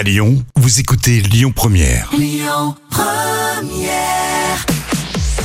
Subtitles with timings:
[0.00, 2.08] À Lyon, vous écoutez Lyon Première.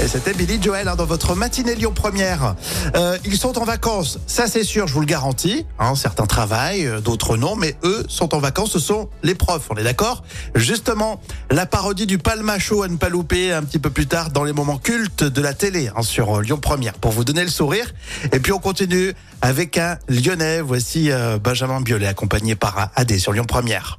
[0.00, 2.54] Et c'était Billy Joel hein, dans votre matinée Lyon Première.
[2.96, 5.66] Euh, ils sont en vacances, ça c'est sûr, je vous le garantis.
[5.78, 9.66] Hein, certains travaillent, euh, d'autres non, mais eux sont en vacances, ce sont les profs,
[9.68, 10.22] on est d'accord?
[10.54, 11.20] Justement,
[11.50, 14.44] la parodie du Palma Show à ne pas louper un petit peu plus tard dans
[14.44, 17.50] les moments cultes de la télé hein, sur euh, Lyon Première pour vous donner le
[17.50, 17.92] sourire.
[18.32, 19.12] Et puis on continue
[19.42, 23.98] avec un Lyonnais, voici euh, Benjamin Biolay accompagné par AD sur Lyon Première.